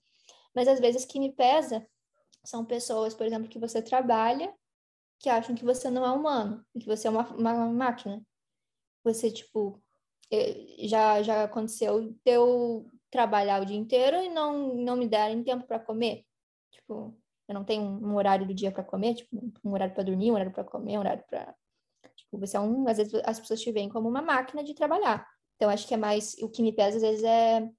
[0.53, 1.87] Mas às vezes que me pesa
[2.43, 4.53] são pessoas, por exemplo, que você trabalha
[5.19, 8.21] que acham que você não é humano, que você é uma, uma máquina.
[9.03, 9.81] Você, tipo,
[10.31, 15.43] é, já, já aconteceu de eu trabalhar o dia inteiro e não, não me darem
[15.43, 16.25] tempo para comer.
[16.71, 20.31] Tipo, eu não tenho um, horário do dia para comer, tipo, um horário para dormir,
[20.31, 21.55] um horário para comer, um horário para.
[22.15, 22.87] Tipo, você é um.
[22.87, 25.25] Às vezes as pessoas te veem como uma máquina de trabalhar.
[25.55, 26.35] Então, acho que é mais.
[26.41, 27.69] O que me pesa, às vezes, é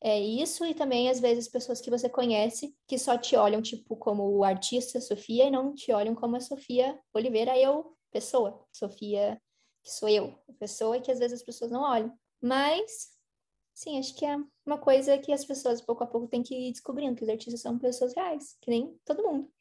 [0.00, 3.96] é isso e também às vezes pessoas que você conhece que só te olham tipo
[3.96, 9.40] como artista Sofia e não te olham como a Sofia Oliveira eu pessoa Sofia
[9.82, 13.08] que sou eu pessoa que às vezes as pessoas não olham mas
[13.74, 16.72] sim acho que é uma coisa que as pessoas pouco a pouco têm que ir
[16.72, 19.52] descobrindo que os artistas são pessoas reais que nem todo mundo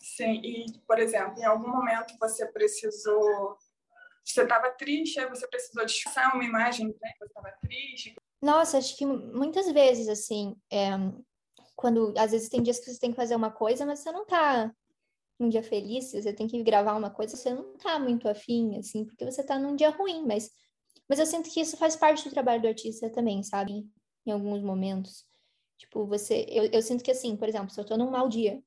[0.00, 3.56] sim e por exemplo em algum momento você precisou
[4.24, 7.12] você estava triste, você precisou disfarçar uma imagem, né?
[7.18, 10.90] Você estava triste, nossa, acho que muitas vezes, assim, é,
[11.76, 14.24] quando às vezes tem dias que você tem que fazer uma coisa, mas você não
[14.24, 14.72] tá
[15.38, 19.04] num dia feliz, você tem que gravar uma coisa, você não tá muito afim, assim,
[19.04, 20.50] porque você tá num dia ruim, mas,
[21.08, 23.86] mas eu sinto que isso faz parte do trabalho do artista também, sabe?
[24.26, 25.26] Em alguns momentos.
[25.76, 26.46] Tipo, você.
[26.48, 28.62] Eu, eu sinto que, assim, por exemplo, se eu tô num mau dia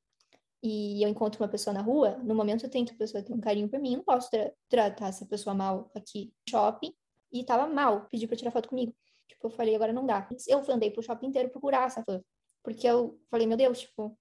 [0.62, 3.34] e eu encontro uma pessoa na rua, no momento eu tenho que a pessoa ter
[3.34, 6.94] um carinho por mim, eu não posso tra tratar essa pessoa mal aqui no shopping
[7.32, 8.94] e tava mal, pedir pra tirar foto comigo.
[9.28, 10.28] Tipo, eu falei, agora não dá.
[10.48, 12.22] Eu andei pro shopping inteiro procurar essa fã.
[12.64, 14.18] Porque eu falei, meu Deus, tipo,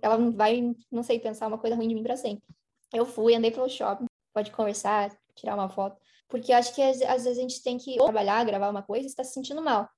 [0.00, 2.44] ela não vai, não sei, pensar uma coisa ruim de mim pra sempre.
[2.92, 6.00] Eu fui, andei pelo shopping, pode conversar, tirar uma foto.
[6.28, 9.08] Porque acho que às, às vezes a gente tem que trabalhar, gravar uma coisa e
[9.08, 9.88] está se sentindo mal.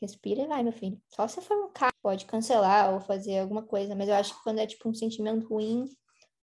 [0.00, 1.00] Respira e vai, meu filho.
[1.08, 3.94] Só se for um carro, pode cancelar ou fazer alguma coisa.
[3.94, 5.84] Mas eu acho que quando é tipo um sentimento ruim,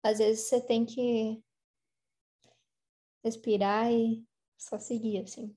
[0.04, 1.42] às vezes você tem que
[3.24, 4.24] respirar e
[4.58, 5.56] só seguir, assim.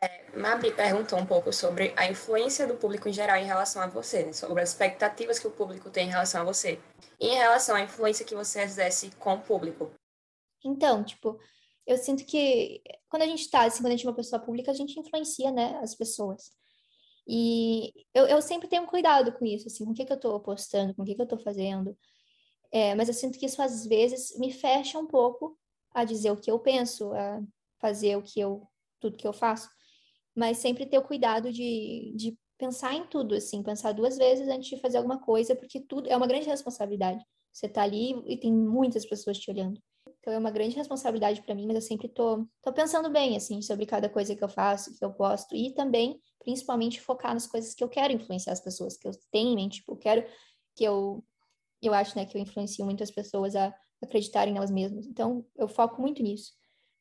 [0.00, 3.88] É, Mabri perguntou um pouco sobre a influência do público em geral em relação a
[3.88, 4.32] você, né?
[4.32, 6.78] sobre as expectativas que o público tem em relação a você.
[7.18, 9.90] E em relação à influência que você exerce com o público.
[10.64, 11.38] Então, tipo,
[11.84, 14.70] eu sinto que quando a gente tá, assim, quando a gente é uma pessoa pública,
[14.70, 16.52] a gente influencia, né, as pessoas.
[17.26, 20.38] E eu, eu sempre tenho cuidado com isso, assim, com o que, que eu tô
[20.38, 21.98] postando, com o que, que eu tô fazendo.
[22.70, 25.58] É, mas eu sinto que isso às vezes me fecha um pouco
[25.92, 27.42] a dizer o que eu penso, a
[27.80, 28.62] fazer o que eu,
[29.00, 29.68] tudo que eu faço
[30.38, 34.68] mas sempre ter o cuidado de, de pensar em tudo, assim, pensar duas vezes antes
[34.68, 37.24] de fazer alguma coisa, porque tudo é uma grande responsabilidade.
[37.52, 39.82] Você tá ali e tem muitas pessoas te olhando.
[40.20, 43.60] Então é uma grande responsabilidade para mim, mas eu sempre tô, tô pensando bem, assim,
[43.60, 47.74] sobre cada coisa que eu faço, que eu posto, e também, principalmente, focar nas coisas
[47.74, 50.24] que eu quero influenciar as pessoas, que eu tenho em mente, tipo, eu quero
[50.76, 51.24] que eu,
[51.82, 55.04] eu acho, né, que eu influencio muitas pessoas a acreditarem nelas mesmas.
[55.04, 56.52] Então, eu foco muito nisso,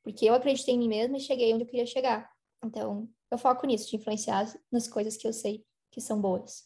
[0.04, 2.28] porque eu acreditei em mim mesma e cheguei onde eu queria chegar.
[2.64, 6.66] Então, eu foco nisso, de influenciar nas coisas que eu sei que são boas.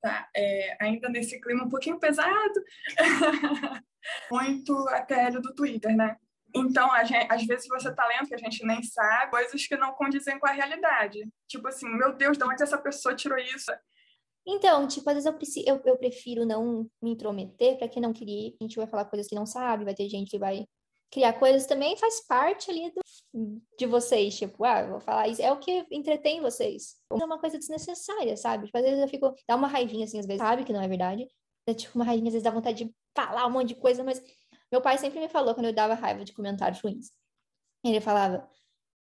[0.00, 2.64] Tá, é, ainda nesse clima um pouquinho pesado,
[4.30, 6.16] muito a TL do Twitter, né?
[6.54, 9.92] Então, gente, às vezes você tá lendo que a gente nem sabe, coisas que não
[9.92, 11.28] condizem com a realidade.
[11.46, 13.70] Tipo assim, meu Deus, de onde essa pessoa tirou isso?
[14.46, 18.14] Então, tipo, às vezes eu, preciso, eu, eu prefiro não me intrometer para quem não
[18.14, 18.54] queria.
[18.60, 20.64] A gente vai falar coisas que não sabe, vai ter gente que vai
[21.10, 25.50] criar coisas também faz parte ali do, de vocês, tipo, ah, vou falar isso, é
[25.50, 26.96] o que entretém vocês.
[27.10, 28.66] É uma coisa desnecessária, sabe?
[28.66, 30.88] Tipo, às vezes eu fico, dá uma raivinha assim, às vezes, sabe que não é
[30.88, 31.26] verdade.
[31.66, 34.22] É tipo uma raivinha, às vezes dá vontade de falar um monte de coisa, mas
[34.70, 37.10] meu pai sempre me falou quando eu dava raiva de comentários ruins.
[37.84, 38.48] Ele falava,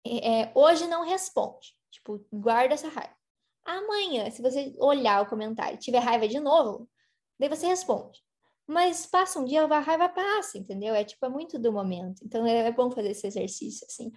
[0.07, 3.15] é, é, hoje não responde, tipo, guarda essa raiva.
[3.65, 6.89] Amanhã, se você olhar o comentário e tiver raiva de novo,
[7.39, 8.21] daí você responde.
[8.67, 10.95] Mas passa um dia, a raiva passa, entendeu?
[10.95, 12.23] É tipo, é muito do momento.
[12.25, 14.13] Então é, é bom fazer esse exercício, assim.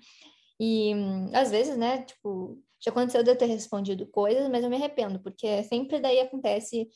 [0.59, 0.93] E
[1.33, 5.19] às vezes, né, tipo, já aconteceu de eu ter respondido coisas, mas eu me arrependo,
[5.19, 6.87] porque sempre daí acontece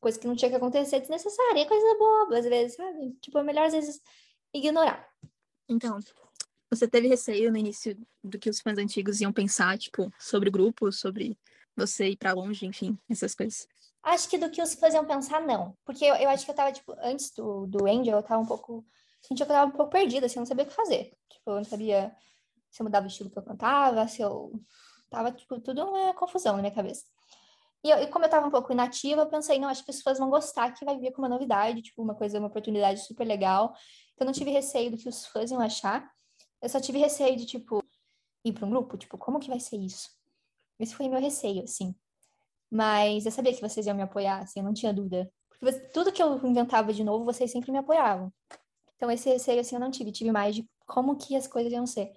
[0.00, 3.12] coisa que não tinha que acontecer desnecessária, coisa boba, às vezes, sabe?
[3.20, 4.00] Tipo, é melhor às vezes
[4.54, 5.06] ignorar.
[5.68, 5.98] Então,
[6.70, 10.52] você teve receio no início do que os fãs antigos iam pensar, tipo, sobre o
[10.52, 11.38] grupo, sobre
[11.76, 13.66] você ir para longe, enfim, essas coisas?
[14.02, 15.76] Acho que do que os faziam pensar, não.
[15.84, 18.46] Porque eu, eu acho que eu tava, tipo, antes do, do Angel, eu tava um
[18.46, 18.84] pouco.
[19.22, 21.12] Sentia que eu tava um pouco perdida, assim, eu não sabia o que fazer.
[21.28, 22.16] Tipo, eu não sabia
[22.70, 24.52] se eu mudava o estilo que eu cantava, se eu.
[25.10, 27.04] Tava, tipo, tudo uma confusão na minha cabeça.
[27.82, 29.96] E, eu, e como eu tava um pouco inativa, eu pensei, não, acho que as
[29.96, 33.26] pessoas vão gostar, que vai vir com uma novidade, tipo, uma coisa, uma oportunidade super
[33.26, 33.74] legal.
[34.14, 36.08] Então, eu não tive receio do que os fãs iam achar.
[36.62, 37.82] Eu só tive receio de, tipo,
[38.44, 40.10] ir para um grupo, tipo, como que vai ser isso?
[40.78, 41.94] Esse foi meu receio, assim.
[42.70, 45.30] Mas eu sabia que vocês iam me apoiar, assim, eu não tinha dúvida.
[45.58, 48.32] Porque tudo que eu inventava de novo, vocês sempre me apoiavam.
[48.96, 50.12] Então esse receio, assim, eu não tive.
[50.12, 52.12] Tive mais de como que as coisas iam ser.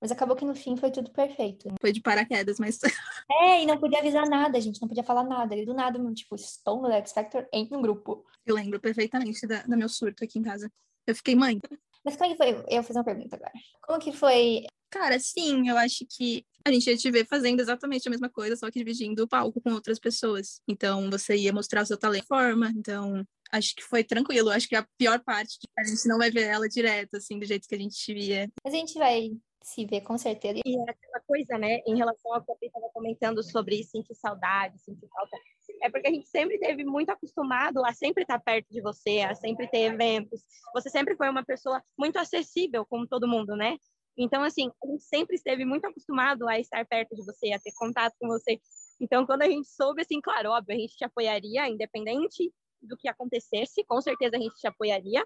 [0.00, 1.68] Mas acabou que no fim foi tudo perfeito.
[1.80, 2.80] Foi de paraquedas, mas.
[3.30, 4.80] É, e não podia avisar nada, gente.
[4.80, 5.54] Não podia falar nada.
[5.54, 8.24] E do nada, tipo, estou no X Factor em um grupo.
[8.44, 10.70] Eu lembro perfeitamente da, do meu surto aqui em casa.
[11.06, 11.60] Eu fiquei, mãe.
[12.04, 12.50] Mas como é que foi?
[12.50, 13.52] Eu vou fazer uma pergunta agora.
[13.80, 18.06] Como que foi Cara, sim, eu acho que a gente ia te ver fazendo exatamente
[18.06, 20.60] a mesma coisa, só que dividindo o palco com outras pessoas.
[20.68, 24.50] Então, você ia mostrar o seu talento de forma, então acho que foi tranquilo.
[24.50, 27.66] Acho que a pior parte a gente não vai ver ela direto, assim, do jeito
[27.66, 28.50] que a gente te via.
[28.62, 29.30] Mas a gente vai
[29.62, 30.60] se ver com certeza.
[30.64, 34.78] E é aquela coisa, né, em relação ao que eu estava comentando sobre sentir saudade,
[34.78, 35.38] sentir falta,
[35.80, 39.34] é porque a gente sempre teve muito acostumado a sempre estar perto de você, a
[39.34, 40.42] sempre ter eventos.
[40.74, 43.76] Você sempre foi uma pessoa muito acessível, como todo mundo, né?
[44.16, 47.72] Então, assim, a gente sempre esteve muito acostumado a estar perto de você, a ter
[47.74, 48.60] contato com você.
[49.00, 53.08] Então, quando a gente soube, assim, claro, óbvio, a gente te apoiaria, independente do que
[53.08, 55.24] acontecesse, com certeza a gente te apoiaria.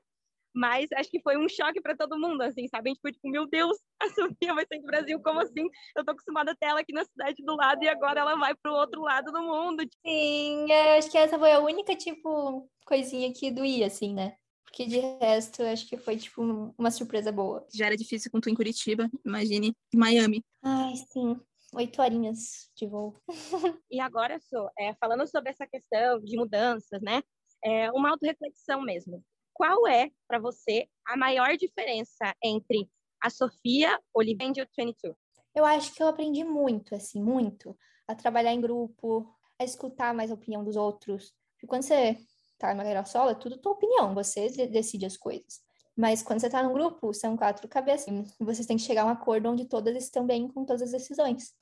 [0.55, 2.89] Mas acho que foi um choque para todo mundo, assim, sabe?
[2.89, 5.69] A gente foi tipo, meu Deus, a Sofia vai sair do Brasil, como assim?
[5.95, 8.55] Eu tô acostumada a ter ela aqui na cidade do lado e agora ela vai
[8.55, 9.85] pro outro lado do mundo.
[10.07, 14.37] Sim, acho que essa foi a única, tipo, coisinha que doía, assim, né?
[14.77, 16.43] Que de resto acho que foi tipo
[16.77, 17.67] uma surpresa boa.
[17.73, 20.45] Já era difícil com tu em Curitiba, imagine em Miami.
[20.63, 21.41] Ai, sim.
[21.75, 23.17] Oito horinhas de voo.
[23.91, 27.23] e agora, sou é, falando sobre essa questão de mudanças, né?
[27.65, 29.25] É uma auto-reflexão mesmo.
[29.55, 32.87] Qual é, para você, a maior diferença entre
[33.25, 35.17] a Sofia Oliveira 22?
[35.55, 37.75] Eu acho que eu aprendi muito, assim, muito,
[38.07, 39.27] a trabalhar em grupo,
[39.59, 41.33] a escutar mais a opinião dos outros.
[41.55, 42.19] Porque quando você
[42.59, 45.61] tá numa carreira solo, é tudo tua opinião, você decide as coisas.
[45.97, 49.11] Mas quando você tá num grupo, são quatro cabeças, vocês têm que chegar a um
[49.11, 51.55] acordo onde todas estão bem com todas as decisões.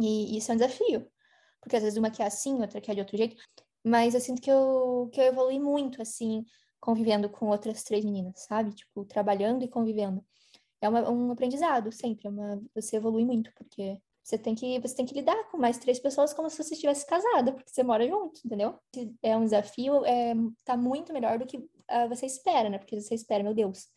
[0.00, 1.06] E isso é um desafio,
[1.60, 3.36] porque às vezes uma quer assim, outra quer de outro jeito,
[3.84, 6.44] mas eu sinto que eu, que eu evolui muito, assim,
[6.80, 8.72] convivendo com outras três meninas, sabe?
[8.74, 10.24] Tipo, trabalhando e convivendo.
[10.80, 14.94] É uma, um aprendizado sempre, é uma, você evolui muito, porque você tem que você
[14.94, 18.06] tem que lidar com mais três pessoas como se você estivesse casada, porque você mora
[18.06, 18.78] junto, entendeu?
[19.22, 22.78] É um desafio, é, tá muito melhor do que uh, você espera, né?
[22.78, 23.88] Porque você espera, meu Deus,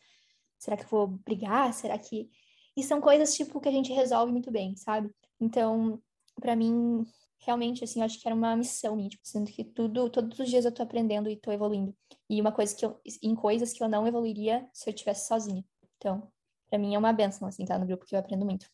[0.58, 1.72] será que eu vou brigar?
[1.72, 2.30] Será que
[2.76, 5.10] e são coisas tipo que a gente resolve muito bem, sabe?
[5.40, 6.02] Então,
[6.40, 7.04] para mim,
[7.38, 10.48] realmente assim, eu acho que era uma missão minha, tipo, sendo que tudo, todos os
[10.48, 11.94] dias eu tô aprendendo e tô evoluindo.
[12.28, 15.64] E uma coisa que eu em coisas que eu não evoluiria se eu tivesse sozinha.
[15.96, 16.28] Então,
[16.68, 18.66] para mim é uma benção assim, estar no grupo que eu aprendo muito.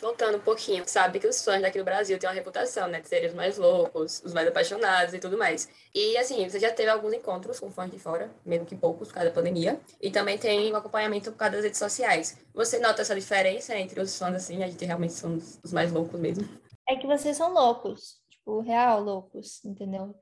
[0.00, 3.00] Voltando um pouquinho, sabe que os fãs daqui do Brasil têm uma reputação, né?
[3.00, 5.68] De serem os mais loucos, os mais apaixonados e tudo mais.
[5.94, 9.14] E, assim, você já teve alguns encontros com fãs de fora, mesmo que poucos, por
[9.14, 9.80] causa da pandemia.
[10.00, 12.38] E também tem um acompanhamento por causa das redes sociais.
[12.52, 14.62] Você nota essa diferença entre os fãs, assim?
[14.62, 16.48] A gente realmente são os mais loucos mesmo.
[16.88, 18.20] É que vocês são loucos.
[18.30, 20.14] Tipo, real loucos, entendeu?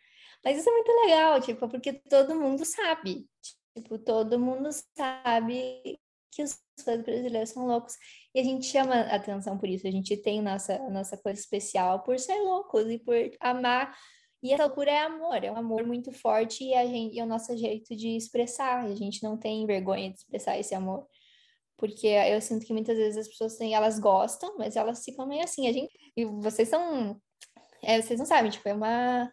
[0.44, 3.26] Mas isso é muito legal, tipo, porque todo mundo sabe.
[3.74, 5.98] Tipo, todo mundo sabe
[6.32, 7.94] que os fãs brasileiros são loucos.
[8.34, 9.86] E a gente chama atenção por isso.
[9.86, 13.94] A gente tem nossa, nossa coisa especial por ser loucos e por amar.
[14.42, 17.24] E essa loucura é amor, é um amor muito forte e, a gente, e é
[17.24, 18.84] o nosso jeito de expressar.
[18.84, 21.06] A gente não tem vergonha de expressar esse amor.
[21.76, 25.44] Porque eu sinto que muitas vezes as pessoas têm, elas gostam, mas elas ficam meio
[25.44, 25.68] assim.
[25.68, 27.20] A gente, e vocês são.
[27.82, 29.32] É, vocês não sabem, tipo, é uma.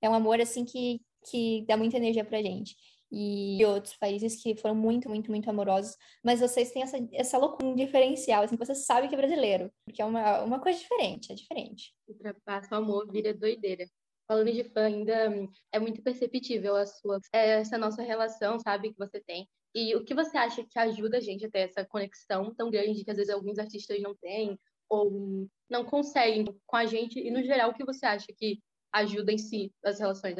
[0.00, 2.76] É um amor assim que, que dá muita energia pra gente
[3.10, 7.66] e outros países que foram muito, muito, muito amorosos, mas vocês têm essa, essa loucura,
[7.66, 11.32] um diferencial, assim, que você sabe que é brasileiro, porque é uma, uma coisa diferente,
[11.32, 11.94] é diferente.
[12.06, 13.86] Ultrapassa o amor, vira doideira.
[14.26, 15.32] Falando de fã, ainda
[15.72, 19.48] é muito perceptível a sua, essa nossa relação, sabe, que você tem.
[19.74, 23.04] E o que você acha que ajuda a gente a ter essa conexão tão grande
[23.04, 27.18] que às vezes alguns artistas não têm ou não conseguem com a gente?
[27.18, 28.60] E no geral, o que você acha que
[28.92, 30.36] ajuda em si as relações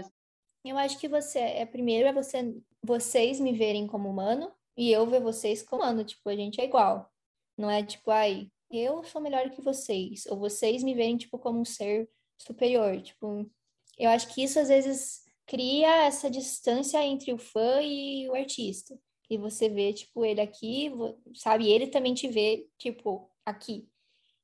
[0.65, 5.07] eu acho que você é primeiro é você vocês me verem como humano e eu
[5.07, 7.11] ver vocês como humano, tipo, a gente é igual.
[7.57, 11.61] Não é tipo, ai, eu sou melhor que vocês, ou vocês me verem tipo como
[11.61, 12.09] um ser
[12.41, 13.51] superior, tipo,
[13.99, 18.99] eu acho que isso às vezes cria essa distância entre o fã e o artista.
[19.31, 20.91] E você vê, tipo, ele aqui,
[21.35, 21.71] sabe?
[21.71, 23.89] Ele também te vê, tipo, aqui.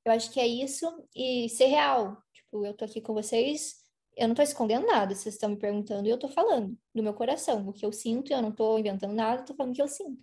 [0.05, 2.19] Eu acho que é isso e ser real.
[2.33, 3.84] Tipo, eu tô aqui com vocês,
[4.17, 7.15] eu não estou escondendo nada, vocês estão me perguntando e eu estou falando do meu
[7.15, 9.89] coração, o que eu sinto, eu não estou inventando nada, estou falando o que eu
[9.89, 10.23] sinto.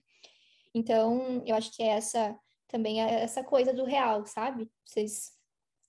[0.73, 4.71] Então, eu acho que é essa também é essa coisa do real, sabe?
[4.85, 5.33] Vocês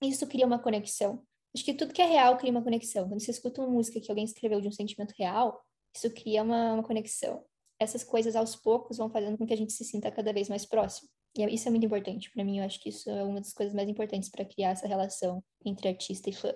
[0.01, 1.23] isso cria uma conexão.
[1.55, 3.07] Acho que tudo que é real cria uma conexão.
[3.07, 5.63] Quando você escuta uma música que alguém escreveu de um sentimento real,
[5.95, 7.45] isso cria uma, uma conexão.
[7.79, 10.65] Essas coisas aos poucos vão fazendo com que a gente se sinta cada vez mais
[10.65, 11.07] próximo.
[11.37, 12.59] E é, isso é muito importante para mim.
[12.59, 15.87] Eu acho que isso é uma das coisas mais importantes para criar essa relação entre
[15.87, 16.53] artista e fã.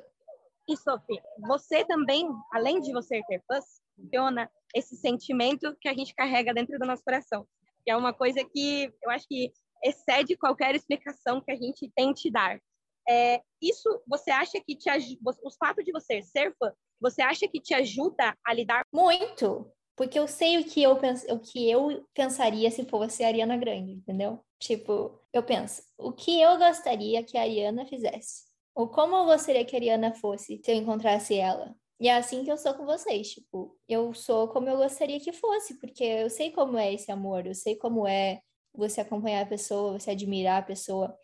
[0.67, 6.13] E, Sophie, você também, além de você ter fãs, funciona esse sentimento que a gente
[6.13, 7.47] carrega dentro do nosso coração,
[7.83, 9.51] que é uma coisa que eu acho que
[9.83, 12.59] excede qualquer explicação que a gente tente dar.
[13.09, 14.89] É, isso, você acha que te
[15.23, 18.85] o fato de você ser fã, você acha que te ajuda a lidar?
[18.93, 23.27] Muito, porque eu sei o que eu, pens o que eu pensaria se fosse a
[23.27, 24.43] Ariana Grande, entendeu?
[24.59, 28.46] Tipo, eu penso, o que eu gostaria que a Ariana fizesse?
[28.77, 31.75] Ou como eu gostaria que a Ariana fosse se eu encontrasse ela.
[31.99, 35.33] E é assim que eu sou com vocês, tipo, eu sou como eu gostaria que
[35.33, 38.39] fosse, porque eu sei como é esse amor, eu sei como é
[38.71, 41.17] você acompanhar a pessoa, você admirar a pessoa.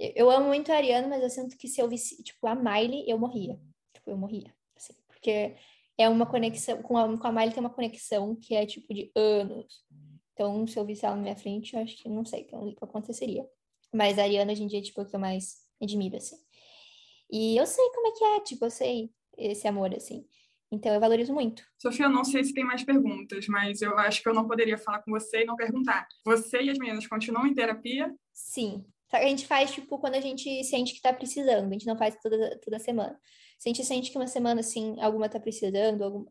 [0.00, 2.54] Eu, eu amo muito a Ariana, mas eu sinto que se eu visse, tipo, a
[2.54, 3.60] Miley, eu morria.
[3.92, 5.54] Tipo, eu morria, assim, porque
[5.98, 9.12] é uma conexão, com a, com a Miley tem uma conexão que é, tipo, de
[9.14, 9.84] anos.
[10.32, 12.84] Então, se eu visse ela na minha frente, eu acho que, não sei o que
[12.84, 13.46] aconteceria.
[13.92, 16.45] Mas a Ariana, hoje em dia, tipo, é o que eu mais admiro, assim.
[17.30, 20.24] E eu sei como é que é, tipo, eu sei esse amor, assim.
[20.70, 21.64] Então eu valorizo muito.
[21.78, 24.76] Sofia, eu não sei se tem mais perguntas, mas eu acho que eu não poderia
[24.76, 26.06] falar com você e não perguntar.
[26.24, 28.12] Você e as meninas continuam em terapia?
[28.32, 28.84] Sim.
[29.12, 31.68] A gente faz, tipo, quando a gente sente que tá precisando.
[31.68, 33.18] A gente não faz toda, toda semana.
[33.58, 36.26] Se a gente sente que uma semana, assim, alguma tá precisando, algum,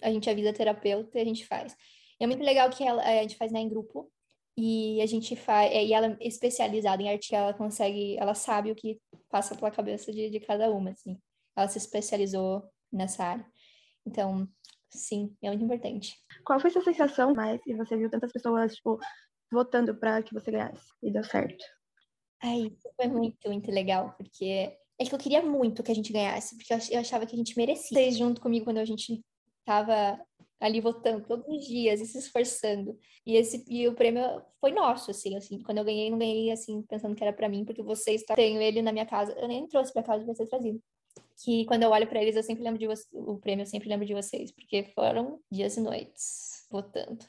[0.00, 1.74] a gente avisa a terapeuta e a gente faz.
[2.20, 4.10] É muito legal que ela, a gente faz né, em grupo.
[4.56, 8.74] E a gente faz, e ela é especializada em arte, ela consegue, ela sabe o
[8.74, 11.18] que passa pela cabeça de, de cada uma, assim.
[11.56, 13.46] Ela se especializou nessa área.
[14.06, 14.48] Então,
[14.90, 16.16] sim, é muito importante.
[16.44, 18.98] Qual foi a sua sensação mais e você viu tantas pessoas, tipo,
[19.50, 21.64] votando para que você ganhasse e deu certo?
[22.42, 26.56] Ai, foi muito, muito legal, porque é que eu queria muito que a gente ganhasse,
[26.56, 27.96] porque eu achava que a gente merecia.
[27.96, 29.22] Vocês junto comigo quando a gente
[29.64, 30.18] tava
[30.60, 32.98] ali votando todos os dias e se esforçando.
[33.26, 34.22] E esse e o prêmio
[34.60, 35.62] foi nosso, assim, assim.
[35.62, 38.60] Quando eu ganhei, não ganhei assim pensando que era para mim, porque vocês tá, tenho
[38.60, 39.32] ele na minha casa.
[39.32, 40.80] Eu nem trouxe para casa de vocês trazido.
[41.42, 43.88] Que quando eu olho para eles, eu sempre lembro de vocês, o prêmio, eu sempre
[43.88, 47.24] lembro de vocês, porque foram dias e noites votando.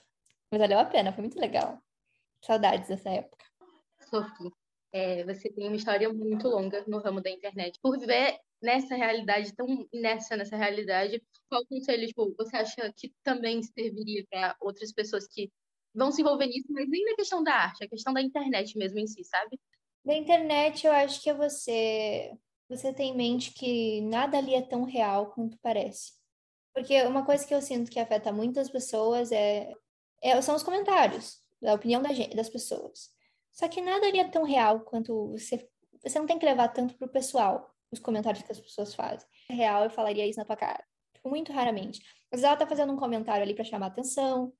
[0.52, 1.80] Mas valeu a pena, foi muito legal.
[2.42, 3.46] Saudades dessa época.
[4.10, 4.52] Sophie,
[4.92, 7.80] é, você tem uma história muito longa no ramo da internet.
[7.82, 13.62] Por ver nessa realidade, tão nessa nessa realidade, qual conselho tipo, você acha que também
[13.64, 15.52] serviria para outras pessoas que
[15.94, 19.00] vão se envolver nisso, mas nem na questão da arte, a questão da internet mesmo
[19.00, 19.60] em si, sabe?
[20.06, 22.32] Da internet, eu acho que é você
[22.70, 26.14] você tem em mente que nada ali é tão real quanto parece.
[26.74, 29.74] Porque uma coisa que eu sinto que afeta muitas pessoas é,
[30.22, 33.10] é são os comentários, a opinião da gente, das pessoas.
[33.52, 35.70] Só que nada ali é tão real quanto você
[36.04, 39.28] você não tem que levar tanto pro pessoal os comentários que as pessoas fazem.
[39.50, 40.84] Na real, eu falaria isso na tua cara.
[41.14, 42.02] Tipo, muito raramente.
[42.32, 44.54] Às vezes ela tá fazendo um comentário ali para chamar atenção,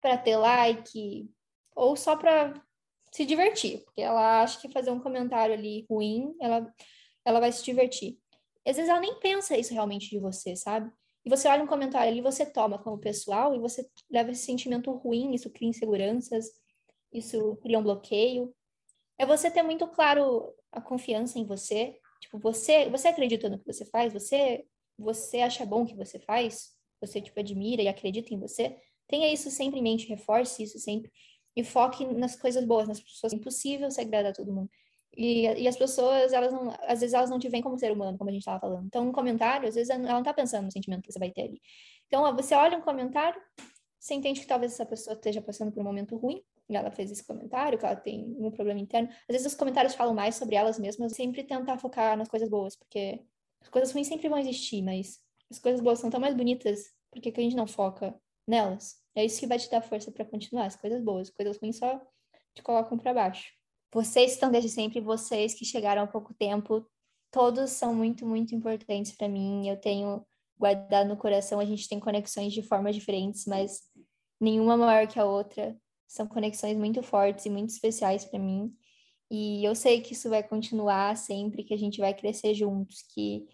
[0.00, 1.30] para ter like,
[1.74, 2.54] ou só para
[3.12, 6.72] se divertir, porque ela acha que fazer um comentário ali ruim, ela,
[7.24, 8.18] ela vai se divertir.
[8.66, 10.90] Às vezes ela nem pensa isso realmente de você, sabe?
[11.24, 14.90] E você olha um comentário ali, você toma como pessoal e você leva esse sentimento
[14.90, 16.46] ruim, isso cria inseguranças,
[17.12, 18.54] isso cria um bloqueio.
[19.16, 21.98] É você ter muito claro a confiança em você.
[22.24, 24.10] Tipo, você, você acredita no que você faz?
[24.12, 24.64] Você,
[24.98, 26.70] você acha bom o que você faz?
[26.98, 28.76] Você, tipo, admira e acredita em você?
[29.06, 31.12] Tenha isso sempre em mente, reforce isso sempre.
[31.54, 33.34] E foque nas coisas boas, nas pessoas.
[33.34, 34.70] É impossível se agradar a todo mundo.
[35.14, 38.16] E, e as pessoas, elas não, às vezes elas não te veem como ser humano,
[38.16, 38.86] como a gente estava falando.
[38.86, 41.42] Então, um comentário, às vezes ela não está pensando no sentimento que você vai ter
[41.42, 41.60] ali.
[42.06, 43.40] Então, você olha um comentário,
[44.00, 47.26] você entende que talvez essa pessoa esteja passando por um momento ruim, ela fez esse
[47.26, 49.08] comentário, que ela tem um problema interno.
[49.28, 52.76] Às vezes os comentários falam mais sobre elas mesmas, sempre tentar focar nas coisas boas,
[52.76, 53.20] porque
[53.60, 55.18] as coisas ruins sempre vão existir, mas
[55.50, 58.14] as coisas boas são tão mais bonitas, porque que a gente não foca
[58.46, 58.96] nelas?
[59.14, 61.78] É isso que vai te dar força para continuar, as coisas boas, as coisas ruins
[61.78, 62.00] só
[62.54, 63.52] te colocam para baixo.
[63.92, 66.84] Vocês que estão desde sempre, vocês que chegaram há pouco tempo,
[67.30, 69.68] todos são muito, muito importantes para mim.
[69.68, 70.24] Eu tenho
[70.58, 73.82] guardado no coração, a gente tem conexões de formas diferentes, mas
[74.40, 75.76] nenhuma maior que a outra.
[76.06, 78.74] São conexões muito fortes e muito especiais para mim.
[79.30, 83.46] E eu sei que isso vai continuar sempre, que a gente vai crescer juntos, que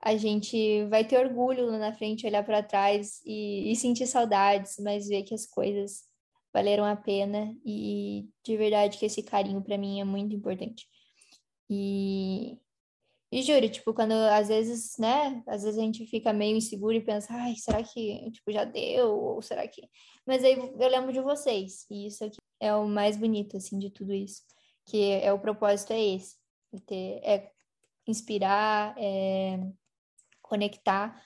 [0.00, 4.76] a gente vai ter orgulho lá na frente, olhar para trás e, e, sentir saudades,
[4.80, 6.04] mas ver que as coisas
[6.52, 10.86] valeram a pena e de verdade que esse carinho para mim é muito importante.
[11.70, 12.58] E,
[13.30, 17.00] e juro, tipo, quando às vezes, né, às vezes a gente fica meio inseguro e
[17.00, 19.10] pensa, ai, será que, tipo, já deu?
[19.10, 19.88] Ou será que...
[20.26, 23.90] Mas aí eu lembro de vocês, e isso aqui é o mais bonito, assim, de
[23.90, 24.42] tudo isso,
[24.86, 26.36] que é o propósito é esse,
[26.86, 27.50] ter, é
[28.06, 29.60] inspirar, é
[30.42, 31.22] conectar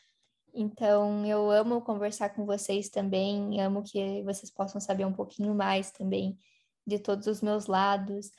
[0.55, 5.91] então, eu amo conversar com vocês também, amo que vocês possam saber um pouquinho mais
[5.91, 6.39] também
[6.87, 8.31] de todos os meus lados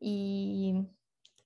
[0.00, 0.84] e,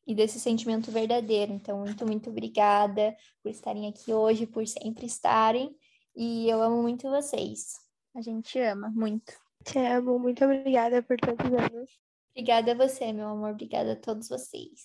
[0.07, 1.53] e desse sentimento verdadeiro.
[1.53, 5.77] Então, muito, muito obrigada por estarem aqui hoje, por sempre estarem,
[6.15, 7.75] e eu amo muito vocês.
[8.15, 9.33] A gente ama muito.
[9.65, 11.91] Te amo, muito obrigada por tantos anos.
[12.35, 14.85] Obrigada a você, meu amor, obrigada a todos vocês.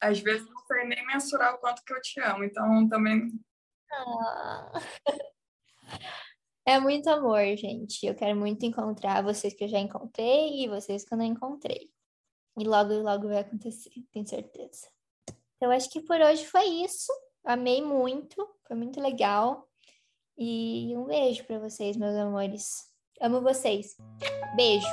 [0.00, 3.32] Às vezes não sei nem mensurar o quanto que eu te amo, então também
[3.90, 4.72] ah.
[6.68, 8.04] É muito amor, gente.
[8.04, 11.92] Eu quero muito encontrar vocês que eu já encontrei e vocês que eu não encontrei.
[12.58, 14.86] E logo, logo vai acontecer, tenho certeza.
[15.56, 17.12] Então, acho que por hoje foi isso.
[17.44, 19.68] Amei muito, foi muito legal.
[20.38, 22.90] E um beijo para vocês, meus amores.
[23.20, 23.96] Amo vocês.
[24.54, 24.86] Beijo.